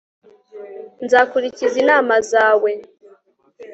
nzakurikiza 1.03 1.75
inama 1.83 2.15
zawe 2.31 2.71